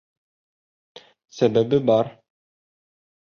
Сәбәбе 1.41 1.81
бар. 1.91 2.11